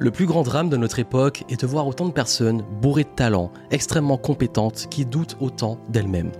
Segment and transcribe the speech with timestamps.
[0.00, 3.08] Le plus grand drame de notre époque est de voir autant de personnes bourrées de
[3.08, 6.32] talent, extrêmement compétentes, qui doutent autant d'elles-mêmes.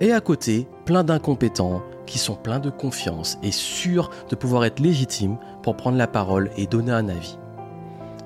[0.00, 4.78] Et à côté, plein d'incompétents qui sont pleins de confiance et sûrs de pouvoir être
[4.78, 7.36] légitimes pour prendre la parole et donner un avis.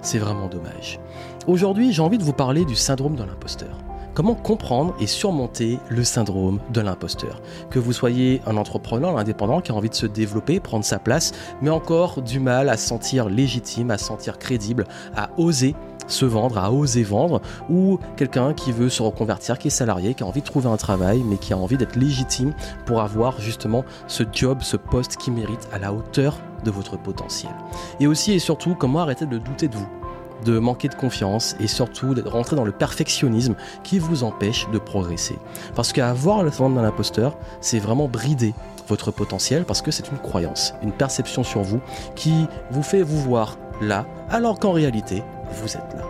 [0.02, 1.00] C'est vraiment dommage.
[1.46, 3.83] Aujourd'hui, j'ai envie de vous parler du syndrome de l'imposteur.
[4.14, 7.42] Comment comprendre et surmonter le syndrome de l'imposteur?
[7.68, 11.00] Que vous soyez un entrepreneur, un indépendant qui a envie de se développer, prendre sa
[11.00, 15.74] place, mais encore du mal à se sentir légitime, à se sentir crédible, à oser
[16.06, 17.40] se vendre, à oser vendre,
[17.70, 20.76] ou quelqu'un qui veut se reconvertir, qui est salarié, qui a envie de trouver un
[20.76, 22.52] travail, mais qui a envie d'être légitime
[22.84, 27.52] pour avoir justement ce job, ce poste qui mérite à la hauteur de votre potentiel.
[28.00, 30.03] Et aussi et surtout, comment arrêter de douter de vous?
[30.44, 34.78] De manquer de confiance et surtout de rentrer dans le perfectionnisme qui vous empêche de
[34.78, 35.38] progresser.
[35.74, 38.54] Parce qu'avoir le syndrome d'un imposteur, c'est vraiment brider
[38.88, 41.80] votre potentiel parce que c'est une croyance, une perception sur vous
[42.14, 45.22] qui vous fait vous voir là alors qu'en réalité,
[45.60, 46.04] vous êtes là.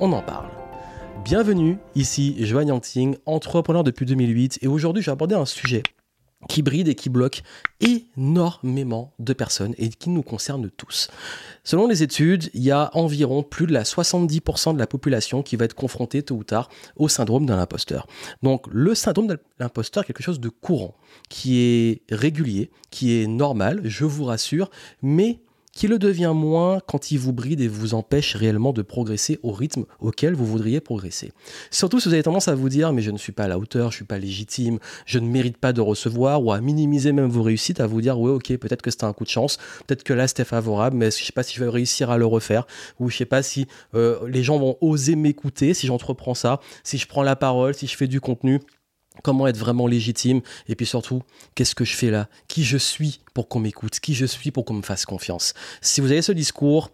[0.00, 0.48] On en parle.
[1.24, 5.82] Bienvenue, ici Joanne Yanting, entrepreneur depuis 2008 et aujourd'hui je vais aborder un sujet
[6.48, 7.42] qui bride et qui bloque
[7.80, 11.10] énormément de personnes et qui nous concerne tous.
[11.64, 15.56] Selon les études, il y a environ plus de la 70% de la population qui
[15.56, 18.06] va être confrontée tôt ou tard au syndrome de l'imposteur.
[18.42, 20.94] Donc le syndrome de l'imposteur est quelque chose de courant,
[21.28, 24.70] qui est régulier, qui est normal, je vous rassure,
[25.02, 25.40] mais
[25.80, 29.50] qui le devient moins quand il vous bride et vous empêche réellement de progresser au
[29.50, 31.32] rythme auquel vous voudriez progresser.
[31.70, 33.58] Surtout si vous avez tendance à vous dire mais je ne suis pas à la
[33.58, 37.30] hauteur, je suis pas légitime, je ne mérite pas de recevoir ou à minimiser même
[37.30, 39.56] vos réussites, à vous dire ouais ok peut-être que c'était un coup de chance,
[39.86, 42.26] peut-être que là c'était favorable, mais je sais pas si je vais réussir à le
[42.26, 42.66] refaire
[42.98, 46.98] ou je sais pas si euh, les gens vont oser m'écouter si j'entreprends ça, si
[46.98, 48.60] je prends la parole, si je fais du contenu
[49.22, 50.40] comment être vraiment légitime?
[50.68, 51.22] Et puis surtout
[51.54, 52.28] qu'est-ce que je fais là?
[52.48, 54.00] Qui je suis pour qu'on m'écoute?
[54.00, 55.54] Qui je suis pour qu'on me fasse confiance?
[55.80, 56.90] Si vous avez ce discours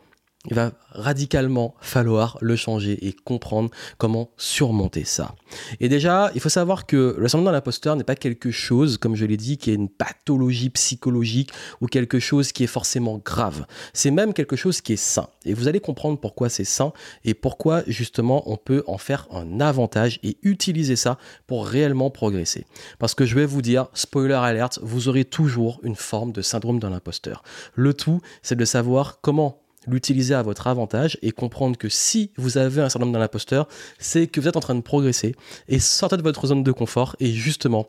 [0.47, 5.34] il va radicalement falloir le changer et comprendre comment surmonter ça.
[5.80, 9.14] Et déjà, il faut savoir que le syndrome de l'imposteur n'est pas quelque chose, comme
[9.14, 11.50] je l'ai dit, qui est une pathologie psychologique
[11.81, 13.66] ou quelque chose qui est forcément grave.
[13.93, 15.28] C'est même quelque chose qui est sain.
[15.44, 16.92] Et vous allez comprendre pourquoi c'est sain
[17.25, 22.66] et pourquoi justement on peut en faire un avantage et utiliser ça pour réellement progresser.
[22.98, 26.78] Parce que je vais vous dire, spoiler alert, vous aurez toujours une forme de syndrome
[26.78, 27.42] de l'imposteur.
[27.75, 32.58] Le tout, c'est de savoir comment l'utiliser à votre avantage et comprendre que si vous
[32.58, 35.34] avez un syndrome d'un imposteur, c'est que vous êtes en train de progresser
[35.69, 37.86] et sortir de votre zone de confort et justement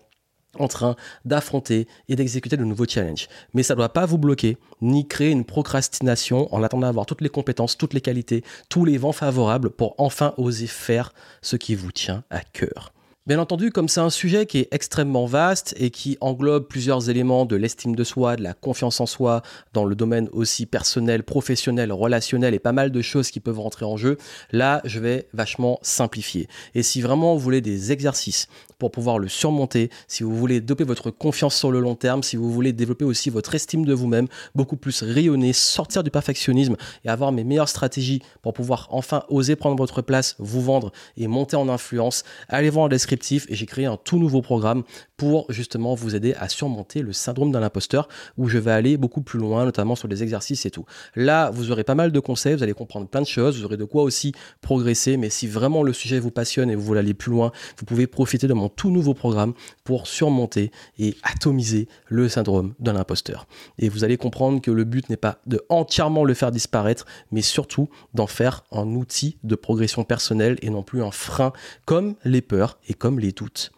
[0.60, 3.28] en train d'affronter et d'exécuter de nouveaux challenges.
[3.54, 7.22] Mais ça ne doit pas vous bloquer, ni créer une procrastination en attendant d'avoir toutes
[7.22, 11.76] les compétences, toutes les qualités, tous les vents favorables pour enfin oser faire ce qui
[11.76, 12.94] vous tient à cœur.
[13.28, 17.44] Bien entendu, comme c'est un sujet qui est extrêmement vaste et qui englobe plusieurs éléments
[17.44, 19.42] de l'estime de soi, de la confiance en soi,
[19.74, 23.84] dans le domaine aussi personnel, professionnel, relationnel et pas mal de choses qui peuvent rentrer
[23.84, 24.18] en jeu,
[24.54, 26.48] là, je vais vachement simplifier.
[26.74, 28.48] Et si vraiment vous voulez des exercices
[28.80, 32.38] pour pouvoir le surmonter, si vous voulez développer votre confiance sur le long terme, si
[32.38, 37.10] vous voulez développer aussi votre estime de vous-même, beaucoup plus rayonner, sortir du perfectionnisme et
[37.10, 41.58] avoir mes meilleures stratégies pour pouvoir enfin oser prendre votre place, vous vendre et monter
[41.58, 43.17] en influence, allez voir en description
[43.50, 44.84] et j'ai créé un tout nouveau programme
[45.18, 48.08] pour justement vous aider à surmonter le syndrome d'un imposteur
[48.38, 50.86] où je vais aller beaucoup plus loin, notamment sur les exercices et tout.
[51.16, 53.78] Là, vous aurez pas mal de conseils, vous allez comprendre plein de choses, vous aurez
[53.78, 57.14] de quoi aussi progresser, mais si vraiment le sujet vous passionne et vous voulez aller
[57.14, 62.30] plus loin, vous pouvez profiter de mon tout nouveau programme pour surmonter et atomiser le
[62.30, 63.48] syndrome d'un imposteur.
[63.80, 67.42] Et vous allez comprendre que le but n'est pas de entièrement le faire disparaître, mais
[67.42, 71.54] surtout d'en faire un outil de progression personnelle et non plus un frein
[71.86, 73.72] comme les peurs et comme les doutes.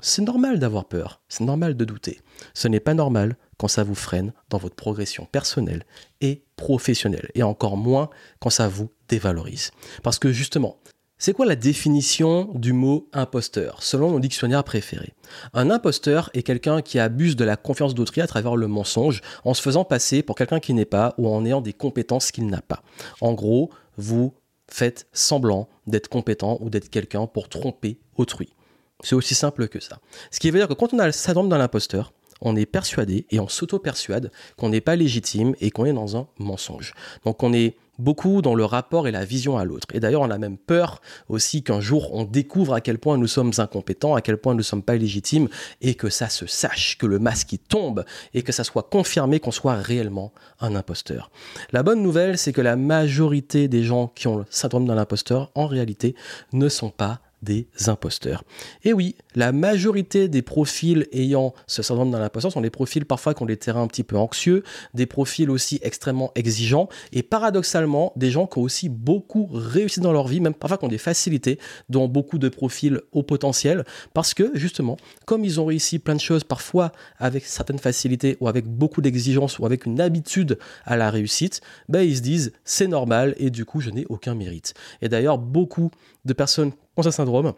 [0.00, 2.20] C'est normal d'avoir peur, c'est normal de douter.
[2.52, 5.84] Ce n'est pas normal quand ça vous freine dans votre progression personnelle
[6.20, 9.70] et professionnelle, et encore moins quand ça vous dévalorise.
[10.02, 10.76] Parce que justement,
[11.18, 15.14] c'est quoi la définition du mot imposteur selon nos dictionnaires préférés
[15.54, 19.54] Un imposteur est quelqu'un qui abuse de la confiance d'autrui à travers le mensonge en
[19.54, 22.60] se faisant passer pour quelqu'un qui n'est pas ou en ayant des compétences qu'il n'a
[22.60, 22.82] pas.
[23.22, 24.34] En gros, vous
[24.68, 28.55] faites semblant d'être compétent ou d'être quelqu'un pour tromper autrui.
[29.02, 29.98] C'est aussi simple que ça.
[30.30, 33.26] Ce qui veut dire que quand on a le syndrome d'un imposteur, on est persuadé
[33.30, 36.94] et on s'auto-persuade qu'on n'est pas légitime et qu'on est dans un mensonge.
[37.24, 39.88] Donc on est beaucoup dans le rapport et la vision à l'autre.
[39.94, 43.26] Et d'ailleurs, on a même peur aussi qu'un jour on découvre à quel point nous
[43.26, 45.48] sommes incompétents, à quel point nous ne sommes pas légitimes,
[45.80, 48.04] et que ça se sache, que le masque tombe,
[48.34, 51.30] et que ça soit confirmé qu'on soit réellement un imposteur.
[51.72, 55.50] La bonne nouvelle, c'est que la majorité des gens qui ont le syndrome d'un imposteur,
[55.54, 56.14] en réalité,
[56.52, 58.44] ne sont pas des imposteurs.
[58.82, 63.34] Et oui, la majorité des profils ayant ce syndrome d'un imposteur sont des profils parfois
[63.34, 64.62] qui ont des terrains un petit peu anxieux,
[64.94, 70.12] des profils aussi extrêmement exigeants et paradoxalement des gens qui ont aussi beaucoup réussi dans
[70.12, 73.84] leur vie, même parfois qui ont des facilités, dont beaucoup de profils au potentiel,
[74.14, 78.48] parce que justement, comme ils ont réussi plein de choses parfois avec certaines facilités ou
[78.48, 82.88] avec beaucoup d'exigences ou avec une habitude à la réussite, ben ils se disent c'est
[82.88, 84.74] normal et du coup je n'ai aucun mérite.
[85.02, 85.90] Et d'ailleurs, beaucoup
[86.26, 87.54] de personnes ont ce syndrome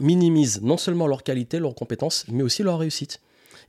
[0.00, 3.20] minimisent non seulement leur qualité, leurs compétences, mais aussi leur réussite.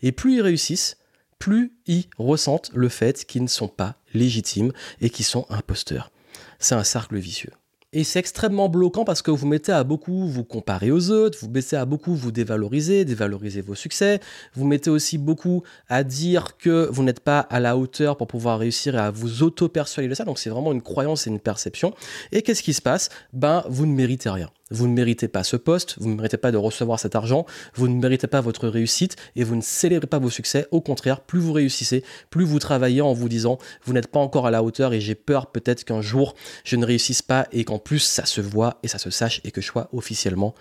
[0.02, 0.98] Et plus ils réussissent,
[1.40, 4.72] plus ils ressentent le fait qu'ils ne sont pas légitimes
[5.02, 6.12] et qu'ils sont imposteurs.
[6.60, 7.52] C'est un cercle vicieux.
[7.92, 11.50] Et c'est extrêmement bloquant parce que vous mettez à beaucoup vous comparer aux autres, vous
[11.50, 14.20] mettez à beaucoup vous dévaloriser, dévaloriser vos succès,
[14.54, 18.60] vous mettez aussi beaucoup à dire que vous n'êtes pas à la hauteur pour pouvoir
[18.60, 20.24] réussir et à vous auto-persuader de ça.
[20.24, 21.96] Donc c'est vraiment une croyance et une perception.
[22.32, 23.10] Et qu'est-ce qui se passe?
[23.34, 24.52] Ben, vous ne méritez rien.
[24.72, 27.88] Vous ne méritez pas ce poste, vous ne méritez pas de recevoir cet argent, vous
[27.88, 30.68] ne méritez pas votre réussite et vous ne célébrez pas vos succès.
[30.70, 34.46] Au contraire, plus vous réussissez, plus vous travaillez en vous disant vous n'êtes pas encore
[34.46, 37.79] à la hauteur et j'ai peur peut-être qu'un jour je ne réussisse pas et qu'en
[37.80, 40.56] plus ça se voit et ça se sache et que je sois officiellement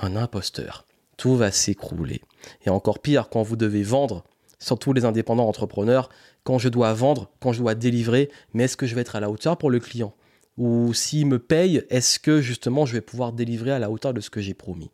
[0.00, 0.86] un imposteur.
[1.16, 2.22] Tout va s'écrouler.
[2.64, 4.24] Et encore pire, quand vous devez vendre,
[4.58, 6.08] surtout les indépendants entrepreneurs,
[6.44, 9.20] quand je dois vendre, quand je dois délivrer, mais est-ce que je vais être à
[9.20, 10.14] la hauteur pour le client?
[10.58, 14.22] Ou s'il me paye, est-ce que justement je vais pouvoir délivrer à la hauteur de
[14.22, 14.90] ce que j'ai promis?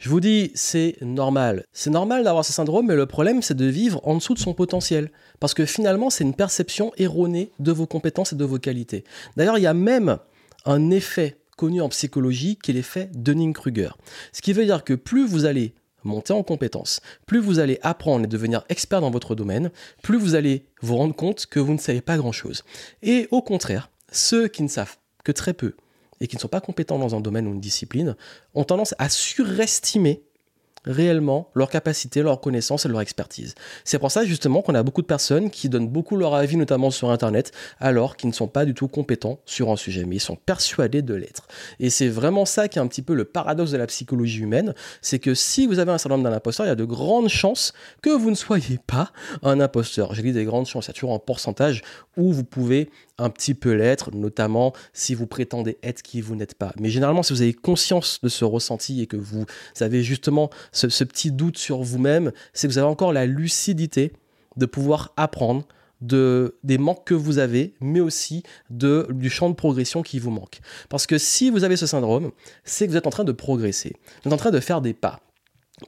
[0.00, 1.66] Je vous dis, c'est normal.
[1.72, 4.54] C'est normal d'avoir ce syndrome, mais le problème, c'est de vivre en dessous de son
[4.54, 5.12] potentiel.
[5.38, 9.04] Parce que finalement, c'est une perception erronée de vos compétences et de vos qualités.
[9.36, 10.18] D'ailleurs, il y a même
[10.64, 13.90] un effet connu en psychologie qui est l'effet Dunning-Kruger.
[14.32, 18.24] Ce qui veut dire que plus vous allez monter en compétences, plus vous allez apprendre
[18.24, 19.70] et devenir expert dans votre domaine,
[20.02, 22.64] plus vous allez vous rendre compte que vous ne savez pas grand-chose.
[23.02, 25.74] Et au contraire, ceux qui ne savent que très peu
[26.20, 28.16] et qui ne sont pas compétents dans un domaine ou une discipline
[28.54, 30.22] ont tendance à surestimer
[30.86, 33.54] réellement leur capacité, leur connaissance et leur expertise.
[33.84, 36.90] C'est pour ça justement qu'on a beaucoup de personnes qui donnent beaucoup leur avis, notamment
[36.90, 40.20] sur Internet, alors qu'ils ne sont pas du tout compétents sur un sujet, mais ils
[40.20, 41.46] sont persuadés de l'être.
[41.80, 44.74] Et c'est vraiment ça qui est un petit peu le paradoxe de la psychologie humaine,
[45.00, 47.72] c'est que si vous avez un syndrome d'un imposteur, il y a de grandes chances
[48.02, 50.14] que vous ne soyez pas un imposteur.
[50.14, 51.82] J'ai dit des grandes chances, il y a toujours un pourcentage
[52.16, 56.54] où vous pouvez un petit peu l'être, notamment si vous prétendez être qui vous n'êtes
[56.54, 56.72] pas.
[56.78, 59.46] Mais généralement, si vous avez conscience de ce ressenti et que vous
[59.80, 64.12] avez justement ce, petit doute sur vous-même, c'est que vous avez encore la lucidité
[64.56, 65.66] de pouvoir apprendre
[66.00, 70.30] de, des manques que vous avez, mais aussi de, du champ de progression qui vous
[70.30, 70.60] manque.
[70.88, 72.32] Parce que si vous avez ce syndrome,
[72.64, 74.92] c'est que vous êtes en train de progresser, vous êtes en train de faire des
[74.92, 75.20] pas.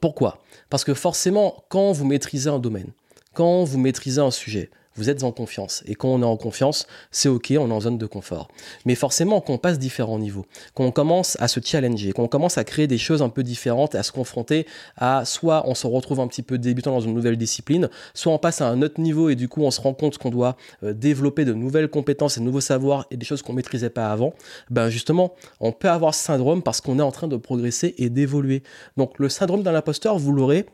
[0.01, 0.41] Pourquoi?
[0.69, 2.91] Parce que forcément, quand vous maîtrisez un domaine,
[3.33, 5.83] quand vous maîtrisez un sujet, vous êtes en confiance.
[5.85, 8.49] Et quand on est en confiance, c'est ok, on est en zone de confort.
[8.85, 12.27] Mais forcément, quand on passe différents niveaux, quand on commence à se challenger, quand on
[12.27, 14.65] commence à créer des choses un peu différentes, à se confronter
[14.97, 18.37] à soit on se retrouve un petit peu débutant dans une nouvelle discipline, soit on
[18.37, 20.93] passe à un autre niveau et du coup on se rend compte qu'on doit euh,
[20.93, 24.33] développer de nouvelles compétences et de nouveaux savoirs et des choses qu'on maîtrisait pas avant,
[24.69, 28.09] ben justement, on peut avoir ce syndrome parce qu'on est en train de progresser et
[28.09, 28.63] d'évoluer.
[28.97, 30.65] Donc le syndrome d'un imposteur, vous l'aurez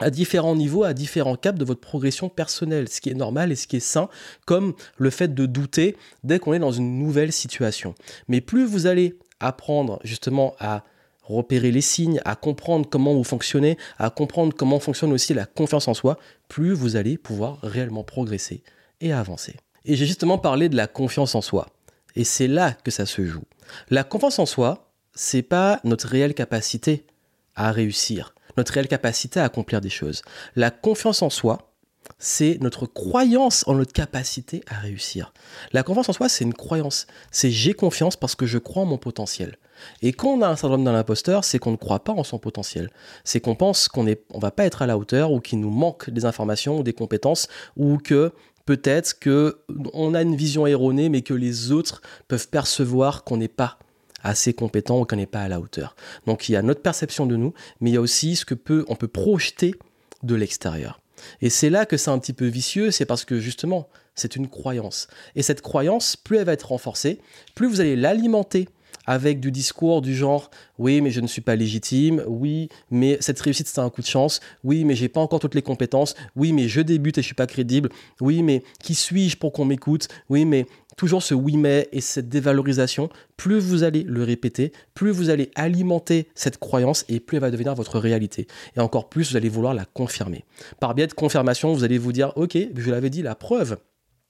[0.00, 3.56] à différents niveaux, à différents caps de votre progression personnelle, ce qui est normal et
[3.56, 4.08] ce qui est sain,
[4.46, 7.94] comme le fait de douter dès qu'on est dans une nouvelle situation.
[8.28, 10.84] Mais plus vous allez apprendre justement à
[11.22, 15.88] repérer les signes, à comprendre comment vous fonctionnez, à comprendre comment fonctionne aussi la confiance
[15.88, 16.18] en soi,
[16.48, 18.62] plus vous allez pouvoir réellement progresser
[19.00, 19.56] et avancer.
[19.84, 21.68] Et j'ai justement parlé de la confiance en soi.
[22.16, 23.44] Et c'est là que ça se joue.
[23.88, 27.06] La confiance en soi, c'est pas notre réelle capacité
[27.54, 30.22] à réussir notre réelle capacité à accomplir des choses.
[30.56, 31.72] La confiance en soi,
[32.18, 35.32] c'est notre croyance en notre capacité à réussir.
[35.72, 37.06] La confiance en soi, c'est une croyance.
[37.30, 39.56] C'est j'ai confiance parce que je crois en mon potentiel.
[40.02, 42.38] Et quand on a un syndrome d'un imposteur, c'est qu'on ne croit pas en son
[42.38, 42.90] potentiel.
[43.24, 45.70] C'est qu'on pense qu'on ne on va pas être à la hauteur ou qu'il nous
[45.70, 48.32] manque des informations ou des compétences ou que
[48.64, 53.78] peut-être qu'on a une vision erronée mais que les autres peuvent percevoir qu'on n'est pas
[54.22, 55.96] assez compétent ou qu'on n'est pas à la hauteur.
[56.26, 58.54] Donc il y a notre perception de nous, mais il y a aussi ce que
[58.54, 59.74] peut, on peut projeter
[60.22, 61.00] de l'extérieur.
[61.40, 64.48] Et c'est là que c'est un petit peu vicieux, c'est parce que justement, c'est une
[64.48, 65.08] croyance.
[65.36, 67.20] Et cette croyance, plus elle va être renforcée,
[67.54, 68.68] plus vous allez l'alimenter
[69.06, 73.40] avec du discours du genre oui mais je ne suis pas légitime, oui mais cette
[73.40, 76.52] réussite c'est un coup de chance, oui mais j'ai pas encore toutes les compétences, oui
[76.52, 77.90] mais je débute et je suis pas crédible,
[78.20, 80.66] oui mais qui suis-je pour qu'on m'écoute, oui mais
[80.96, 85.50] toujours ce oui mais et cette dévalorisation, plus vous allez le répéter, plus vous allez
[85.54, 88.46] alimenter cette croyance et plus elle va devenir votre réalité.
[88.76, 90.44] Et encore plus vous allez vouloir la confirmer.
[90.80, 93.78] Par biais de confirmation, vous allez vous dire ok, je l'avais dit, la preuve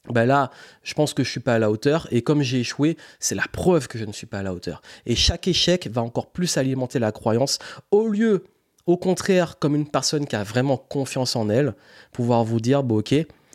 [0.09, 0.51] ben là,
[0.83, 2.09] je pense que je suis pas à la hauteur.
[2.11, 4.83] Et comme j'ai échoué, c'est la preuve que je ne suis pas à la hauteur.
[5.07, 7.59] Et chaque échec va encore plus alimenter la croyance.
[7.91, 8.45] Au lieu,
[8.87, 11.75] au contraire, comme une personne qui a vraiment confiance en elle,
[12.13, 13.15] pouvoir vous dire, bon ok,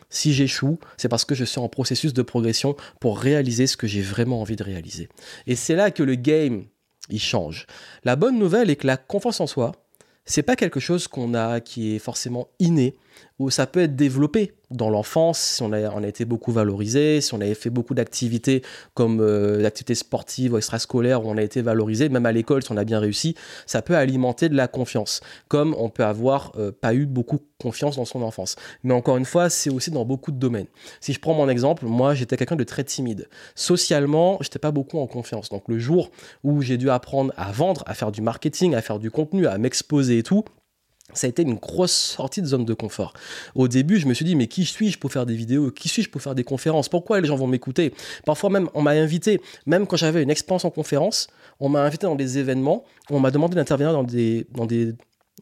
[0.10, 3.88] si j'échoue, c'est parce que je suis en processus de progression pour réaliser ce que
[3.88, 5.10] j'ai vraiment envie de réaliser.
[5.48, 6.66] Et c'est là que le game,
[7.10, 7.68] il change.
[8.06, 9.74] La bonne nouvelle est que la confiance en soi,
[10.26, 12.96] c'est pas quelque chose qu'on a qui est forcément inné
[13.40, 17.22] ou ça peut être développé dans l'enfance, si on a, on a été beaucoup valorisé,
[17.22, 18.64] si on avait fait beaucoup d'activités
[18.96, 22.72] comme euh, d'activités sportives ou extrascolaires où on a été valorisé, même à l'école si
[22.72, 26.72] on a bien réussi, ça peut alimenter de la confiance, comme on peut avoir euh,
[26.72, 28.56] pas eu beaucoup confiance dans son enfance.
[28.84, 30.68] Mais encore une fois, c'est aussi dans beaucoup de domaines.
[31.00, 33.30] Si je prends mon exemple, moi j'étais quelqu'un de très timide.
[33.56, 35.50] Socialement, j'étais pas beaucoup en confiance.
[35.50, 36.12] Donc le jour
[36.44, 39.58] où j'ai dû apprendre à vendre, à faire du marketing, à faire du contenu, à
[39.58, 40.44] m'exposer et tout,
[41.14, 43.14] ça a été une grosse sortie de zone de confort.
[43.56, 45.72] Au début, je me suis dit, mais qui suis-je pour faire des vidéos?
[45.72, 46.90] Qui suis-je pour faire des conférences?
[46.90, 47.94] Pourquoi les gens vont m'écouter?
[48.26, 51.28] Parfois même, on m'a invité, même quand j'avais une expérience en conférence,
[51.60, 54.94] on m'a invité dans des événements, on m'a demandé d'intervenir dans des, dans des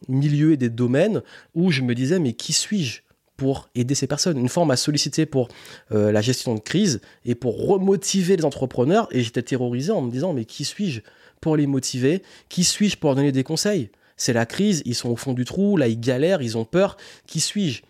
[0.08, 1.22] milieux et des domaines
[1.54, 3.00] où je me disais, mais qui suis-je
[3.36, 4.38] pour aider ces personnes?
[4.38, 5.48] Une fois, on m'a sollicité pour
[5.92, 10.10] euh, la gestion de crise et pour remotiver les entrepreneurs, et j'étais terrorisé en me
[10.10, 11.00] disant, mais qui suis-je
[11.40, 12.22] pour les motiver?
[12.48, 13.90] Qui suis-je pour donner des conseils?
[14.16, 16.96] C'est la crise, ils sont au fond du trou, là ils galèrent, ils ont peur,
[17.26, 17.82] qui suis-je?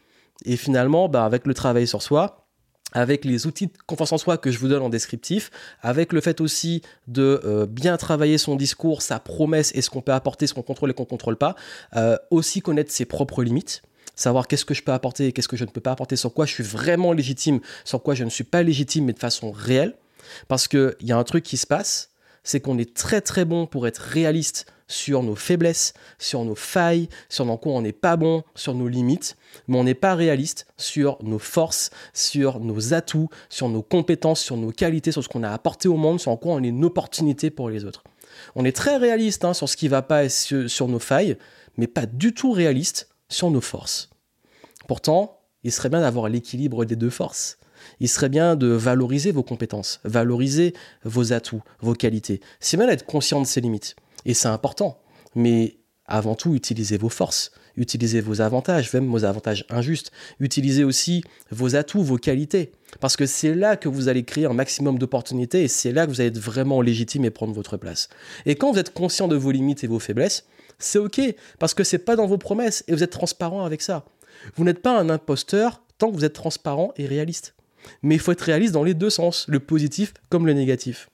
[0.45, 2.47] Et finalement, bah, avec le travail sur soi,
[2.93, 6.21] avec les outils de confiance en soi que je vous donne en descriptif, avec le
[6.21, 10.47] fait aussi de euh, bien travailler son discours, sa promesse et ce qu'on peut apporter,
[10.47, 11.57] ce qu'on contrôle et qu'on ne contrôle pas,
[11.97, 13.83] euh, aussi connaître ses propres limites
[14.17, 16.33] savoir qu'est-ce que je peux apporter et qu'est-ce que je ne peux pas apporter, sur
[16.33, 19.53] quoi je suis vraiment légitime, sur quoi je ne suis pas légitime, mais de façon
[19.53, 19.95] réelle.
[20.49, 22.11] Parce qu'il y a un truc qui se passe,
[22.47, 27.09] c'est qu'on est très très bon pour être réaliste sur nos faiblesses, sur nos failles,
[27.29, 29.37] sur dans quoi on n'est pas bon, sur nos limites,
[29.67, 34.57] mais on n'est pas réaliste sur nos forces, sur nos atouts, sur nos compétences, sur
[34.57, 36.85] nos qualités, sur ce qu'on a apporté au monde, sur en quoi on est une
[36.85, 38.05] opportunité pour les autres.
[38.55, 41.37] On est très réaliste hein, sur ce qui ne va pas et sur nos failles,
[41.77, 44.11] mais pas du tout réaliste sur nos forces.
[44.87, 47.59] Pourtant, il serait bien d'avoir l'équilibre des deux forces
[48.01, 50.75] il serait bien de valoriser vos compétences, valoriser
[51.05, 52.41] vos atouts, vos qualités.
[52.61, 53.97] C'est bien d'être conscient de ses limites.
[54.25, 54.99] Et c'est important.
[55.35, 55.77] Mais
[56.07, 60.13] avant tout, utilisez vos forces, utilisez vos avantages, même vos avantages injustes.
[60.41, 62.73] Utilisez aussi vos atouts, vos qualités.
[63.01, 66.11] Parce que c'est là que vous allez créer un maximum d'opportunités et c'est là que
[66.11, 68.09] vous allez être vraiment légitime et prendre votre place.
[68.47, 70.45] Et quand vous êtes conscient de vos limites et vos faiblesses,
[70.79, 71.21] c'est OK,
[71.59, 74.05] parce que c'est pas dans vos promesses et vous êtes transparent avec ça.
[74.55, 77.56] Vous n'êtes pas un imposteur tant que vous êtes transparent et réaliste.
[78.03, 81.09] Mais il faut être réaliste dans les deux sens, le positif comme le négatif.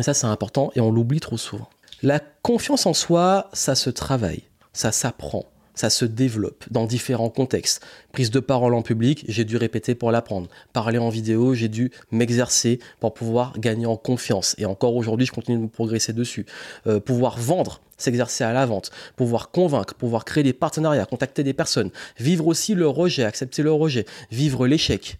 [0.00, 1.68] Ça, c'est important et on l'oublie trop souvent.
[2.02, 7.84] La confiance en soi, ça se travaille, ça s'apprend, ça se développe dans différents contextes.
[8.10, 10.48] Prise de parole en public, j'ai dû répéter pour l'apprendre.
[10.72, 14.54] Parler en vidéo, j'ai dû m'exercer pour pouvoir gagner en confiance.
[14.58, 16.46] Et encore aujourd'hui, je continue de progresser dessus.
[16.86, 21.54] Euh, pouvoir vendre, s'exercer à la vente, pouvoir convaincre, pouvoir créer des partenariats, contacter des
[21.54, 25.18] personnes, vivre aussi le rejet, accepter le rejet, vivre l'échec,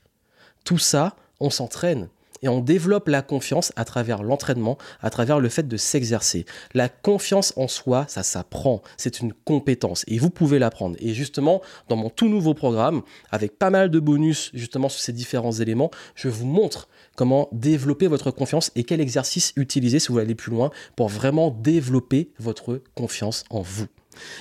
[0.64, 2.08] tout ça, on s'entraîne
[2.42, 6.44] et on développe la confiance à travers l'entraînement, à travers le fait de s'exercer.
[6.74, 10.96] La confiance en soi, ça s'apprend, c'est une compétence et vous pouvez l'apprendre.
[10.98, 15.12] Et justement, dans mon tout nouveau programme, avec pas mal de bonus justement sur ces
[15.12, 20.14] différents éléments, je vous montre comment développer votre confiance et quel exercice utiliser si vous
[20.14, 23.86] voulez aller plus loin pour vraiment développer votre confiance en vous.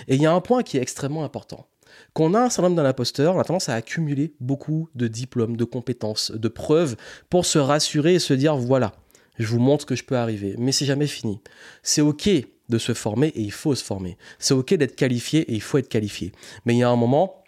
[0.07, 1.67] Et il y a un point qui est extrêmement important
[2.13, 5.63] qu'on a un syndrome d'un imposteur, on a tendance à accumuler beaucoup de diplômes, de
[5.63, 6.95] compétences, de preuves
[7.29, 8.93] pour se rassurer et se dire voilà,
[9.37, 10.55] je vous montre que je peux arriver.
[10.57, 11.39] Mais c'est jamais fini.
[11.83, 12.29] C'est ok
[12.69, 14.17] de se former et il faut se former.
[14.39, 16.31] C'est ok d'être qualifié et il faut être qualifié.
[16.65, 17.43] Mais il y a un moment,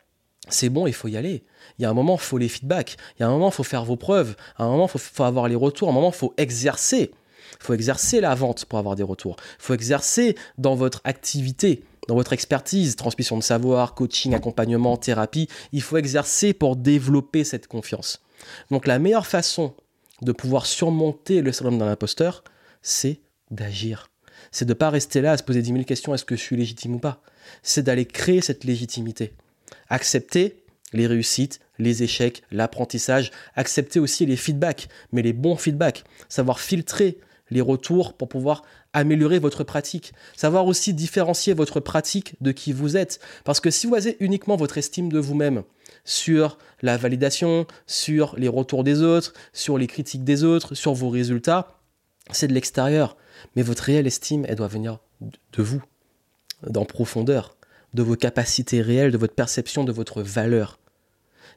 [0.49, 1.43] c'est bon, il faut y aller.
[1.79, 2.97] Il y a un moment, il faut les feedbacks.
[3.17, 4.35] Il y a un moment, il faut faire vos preuves.
[4.57, 5.89] Un moment, il faut, avoir les retours.
[5.89, 7.11] Un moment, il faut exercer.
[7.59, 9.37] Il faut exercer la vente pour avoir des retours.
[9.59, 15.47] Il faut exercer dans votre activité dans votre expertise, transmission de savoir, coaching, accompagnement, thérapie,
[15.71, 18.21] il faut exercer pour développer cette confiance.
[18.71, 19.73] Donc la meilleure façon
[20.21, 22.43] de pouvoir surmonter le syndrome d'un imposteur,
[22.81, 24.09] c'est d'agir.
[24.51, 26.41] C'est de ne pas rester là à se poser 10 000 questions, est-ce que je
[26.41, 27.21] suis légitime ou pas?
[27.61, 29.33] C'est d'aller créer cette légitimité.
[29.89, 36.59] Accepter les réussites, les échecs, l'apprentissage, accepter aussi les feedbacks, mais les bons feedbacks, savoir
[36.59, 37.17] filtrer
[37.49, 42.95] les retours pour pouvoir améliorer votre pratique, savoir aussi différencier votre pratique de qui vous
[42.95, 43.19] êtes.
[43.43, 45.63] Parce que si vous basez uniquement votre estime de vous-même
[46.05, 51.09] sur la validation, sur les retours des autres, sur les critiques des autres, sur vos
[51.09, 51.79] résultats,
[52.31, 53.17] c'est de l'extérieur.
[53.55, 55.83] Mais votre réelle estime, elle doit venir de vous,
[56.67, 57.57] d'en profondeur,
[57.93, 60.79] de vos capacités réelles, de votre perception de votre valeur.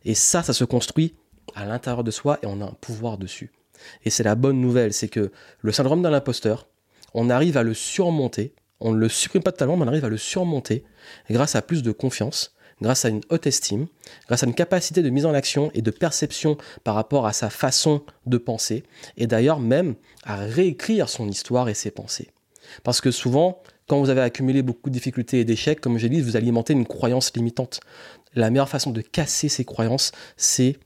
[0.04, 1.14] Et ça, ça se construit
[1.54, 3.52] à l'intérieur de soi et on a un pouvoir dessus.
[4.04, 6.68] Et c'est la bonne nouvelle, c'est que le syndrome de l'imposteur,
[7.16, 10.10] on arrive à le surmonter, on ne le supprime pas totalement, mais on arrive à
[10.10, 10.84] le surmonter
[11.30, 13.86] grâce à plus de confiance, grâce à une haute estime,
[14.26, 17.48] grâce à une capacité de mise en action et de perception par rapport à sa
[17.48, 18.84] façon de penser,
[19.16, 19.94] et d'ailleurs même
[20.24, 22.28] à réécrire son histoire et ses pensées.
[22.84, 26.20] Parce que souvent, quand vous avez accumulé beaucoup de difficultés et d'échecs, comme j'ai dit,
[26.20, 27.80] vous alimentez une croyance limitante.
[28.34, 30.76] La meilleure façon de casser ces croyances, c'est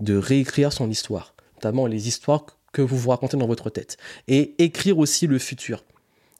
[0.00, 3.96] de réécrire son histoire, notamment les histoires que vous vous racontez dans votre tête,
[4.28, 5.84] et écrire aussi le futur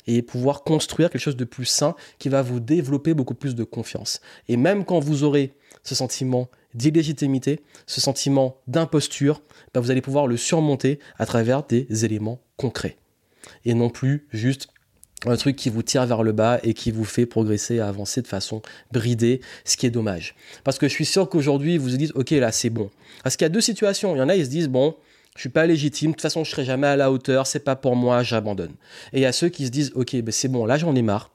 [0.07, 3.65] et pouvoir construire quelque chose de plus sain qui va vous développer beaucoup plus de
[3.65, 4.21] confiance.
[4.49, 9.43] Et même quand vous aurez ce sentiment d'illégitimité, ce sentiment d'imposture,
[9.75, 12.97] bah, vous allez pouvoir le surmonter à travers des éléments concrets.
[13.65, 14.69] Et non plus juste
[15.27, 18.27] un truc qui vous tire vers le bas et qui vous fait progresser, avancer de
[18.27, 20.35] façon bridée, ce qui est dommage.
[20.65, 22.91] Parce que je suis sûr qu'aujourd'hui, vous vous dites, ok, là, c'est bon.
[23.23, 24.15] Parce qu'il y a deux situations.
[24.15, 24.97] Il y en a, ils se disent, bon,
[25.41, 27.75] je suis pas légitime, de toute façon, je serai jamais à la hauteur, c'est pas
[27.75, 28.75] pour moi, j'abandonne.
[29.15, 31.01] Et il y a ceux qui se disent, ok, ben c'est bon, là, j'en ai
[31.01, 31.31] marre.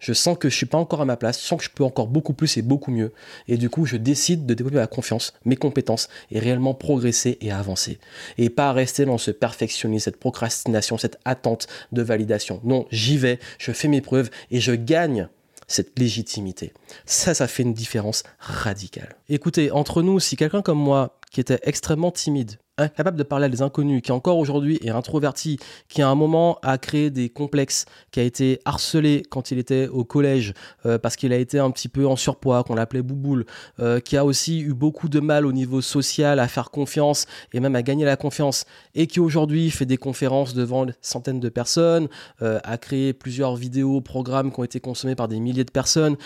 [0.00, 1.84] Je sens que je suis pas encore à ma place, je sens que je peux
[1.84, 3.12] encore beaucoup plus et beaucoup mieux.
[3.46, 7.52] Et du coup, je décide de développer ma confiance, mes compétences et réellement progresser et
[7.52, 8.00] avancer.
[8.38, 12.60] Et pas rester dans ce perfectionnisme, cette procrastination, cette attente de validation.
[12.64, 15.28] Non, j'y vais, je fais mes preuves et je gagne
[15.68, 16.72] cette légitimité.
[17.06, 19.14] Ça, ça fait une différence radicale.
[19.28, 23.48] Écoutez, entre nous, si quelqu'un comme moi, qui était extrêmement timide, incapable de parler à
[23.48, 27.84] des inconnus, qui encore aujourd'hui est introverti, qui à un moment a créé des complexes,
[28.10, 30.54] qui a été harcelé quand il était au collège
[30.86, 33.46] euh, parce qu'il a été un petit peu en surpoids, qu'on l'appelait bouboule,
[33.78, 37.60] euh, qui a aussi eu beaucoup de mal au niveau social à faire confiance et
[37.60, 38.64] même à gagner la confiance,
[38.94, 42.08] et qui aujourd'hui fait des conférences devant centaines de personnes,
[42.42, 46.16] euh, a créé plusieurs vidéos, programmes qui ont été consommés par des milliers de personnes,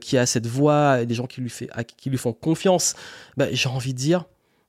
[0.00, 2.94] qui a cette voix et des gens qui lui, fait, qui lui font confiance,
[3.36, 4.24] bah, j'ai envie de dire,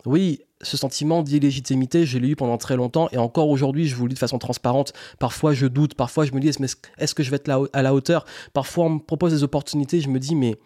[0.06, 4.03] oui, ce sentiment d'illégitimité, je l'ai eu pendant très longtemps et encore aujourd'hui, je vous
[4.03, 4.93] le dis de façon transparente.
[5.19, 8.25] Parfois, je doute, parfois, je me dis est-ce que je vais être à la hauteur?
[8.53, 10.57] Parfois, on me propose des opportunités, je me dis mais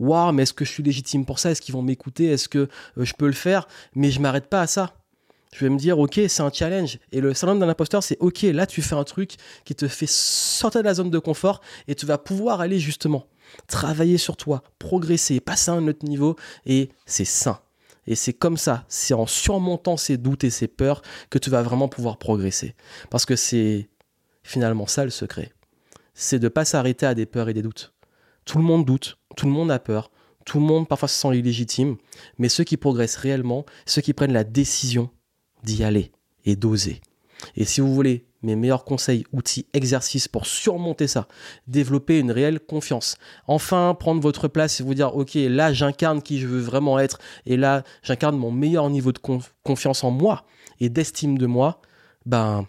[0.00, 1.50] waouh, mais est-ce que je suis légitime pour ça?
[1.50, 2.26] Est-ce qu'ils vont m'écouter?
[2.26, 2.58] Est-ce que
[2.98, 3.68] euh, je peux le faire?
[3.94, 4.94] Mais je m'arrête pas à ça.
[5.54, 6.98] Je vais me dire, ok, c'est un challenge.
[7.12, 10.08] Et le syndrome d'un imposteur, c'est ok, là, tu fais un truc qui te fait
[10.08, 13.26] sortir de la zone de confort et tu vas pouvoir aller justement
[13.66, 17.60] travailler sur toi, progresser, passer à un autre niveau et c'est sain.
[18.06, 21.62] Et c'est comme ça, c'est en surmontant ces doutes et ces peurs que tu vas
[21.62, 22.74] vraiment pouvoir progresser.
[23.10, 23.88] Parce que c'est
[24.42, 25.52] finalement ça le secret.
[26.14, 27.94] C'est de ne pas s'arrêter à des peurs et des doutes.
[28.44, 30.10] Tout le monde doute, tout le monde a peur,
[30.44, 31.96] tout le monde parfois se sent illégitime,
[32.38, 35.10] mais ceux qui progressent réellement, ceux qui prennent la décision
[35.62, 36.10] d'y aller
[36.44, 37.00] et d'oser.
[37.56, 41.28] Et si vous voulez mes meilleurs conseils, outils, exercices pour surmonter ça,
[41.66, 43.16] développer une réelle confiance.
[43.46, 47.18] Enfin, prendre votre place et vous dire, ok, là j'incarne qui je veux vraiment être,
[47.46, 49.20] et là j'incarne mon meilleur niveau de
[49.62, 50.44] confiance en moi
[50.80, 51.80] et d'estime de moi,
[52.26, 52.66] ben,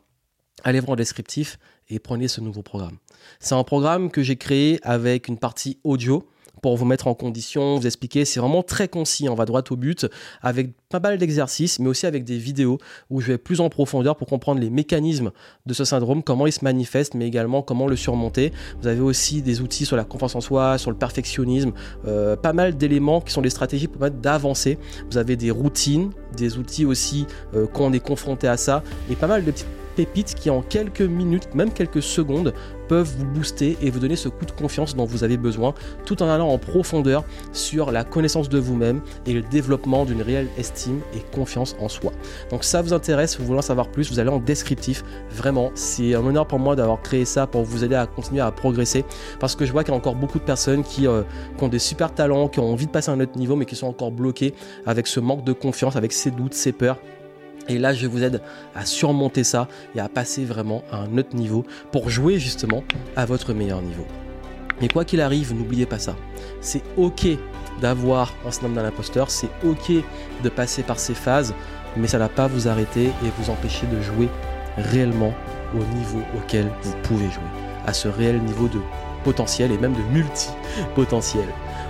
[0.63, 1.57] allez voir le descriptif
[1.89, 2.97] et prenez ce nouveau programme.
[3.39, 6.27] C'est un programme que j'ai créé avec une partie audio
[6.61, 8.25] pour vous mettre en condition, vous expliquer.
[8.25, 10.07] C'est vraiment très concis, on va droit au but,
[10.41, 12.77] avec pas mal d'exercices, mais aussi avec des vidéos
[13.09, 15.31] où je vais plus en profondeur pour comprendre les mécanismes
[15.65, 18.51] de ce syndrome, comment il se manifeste, mais également comment le surmonter.
[18.81, 21.73] Vous avez aussi des outils sur la confiance en soi, sur le perfectionnisme,
[22.07, 24.77] euh, pas mal d'éléments qui sont des stratégies pour permettre d'avancer.
[25.09, 29.15] Vous avez des routines, des outils aussi euh, quand on est confronté à ça, et
[29.15, 32.53] pas mal de petites pépites qui en quelques minutes, même quelques secondes,
[32.87, 35.73] peuvent vous booster et vous donner ce coup de confiance dont vous avez besoin,
[36.05, 40.47] tout en allant en profondeur sur la connaissance de vous-même et le développement d'une réelle
[40.57, 42.11] estime et confiance en soi.
[42.51, 45.03] Donc ça vous intéresse, vous voulez en savoir plus, vous allez en descriptif.
[45.31, 48.51] Vraiment, c'est un honneur pour moi d'avoir créé ça pour vous aider à continuer à
[48.51, 49.05] progresser
[49.39, 51.23] parce que je vois qu'il y a encore beaucoup de personnes qui, euh,
[51.57, 53.65] qui ont des super talents, qui ont envie de passer à un autre niveau mais
[53.65, 54.53] qui sont encore bloqués
[54.85, 56.97] avec ce manque de confiance, avec ces doutes, ces peurs
[57.67, 58.41] et là, je vous aide
[58.75, 62.83] à surmonter ça et à passer vraiment à un autre niveau pour jouer justement
[63.15, 64.05] à votre meilleur niveau.
[64.81, 66.15] Mais quoi qu'il arrive, n'oubliez pas ça.
[66.61, 67.27] C'est ok
[67.81, 69.91] d'avoir un syndrome d'un imposteur, c'est ok
[70.43, 71.53] de passer par ces phases,
[71.95, 74.29] mais ça ne va pas vous arrêter et vous empêcher de jouer
[74.77, 75.33] réellement
[75.73, 77.43] au niveau auquel vous pouvez jouer,
[77.85, 78.79] à ce réel niveau de
[79.23, 81.45] potentiel et même de multi-potentiel.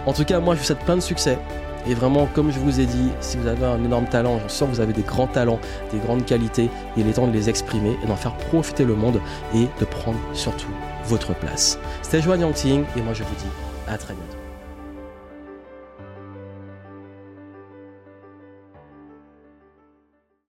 [0.06, 1.38] En tout cas, moi, je vous souhaite plein de succès.
[1.88, 4.70] Et vraiment, comme je vous ai dit, si vous avez un énorme talent, j'en sens
[4.70, 5.60] que vous avez des grands talents,
[5.92, 9.20] des grandes qualités, il est temps de les exprimer et d'en faire profiter le monde
[9.54, 10.72] et de prendre surtout
[11.06, 11.78] votre place.
[12.02, 13.52] C'était Joanne Yangting et moi je vous dis
[13.88, 14.43] à très bientôt.